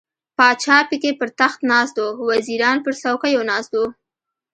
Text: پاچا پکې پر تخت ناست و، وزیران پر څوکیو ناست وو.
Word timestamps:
پاچا 0.37 0.77
پکې 0.89 1.11
پر 1.19 1.29
تخت 1.39 1.59
ناست 1.71 1.95
و، 2.03 2.05
وزیران 2.29 2.77
پر 2.85 2.93
څوکیو 3.01 3.41
ناست 3.49 3.71
وو. 3.75 3.85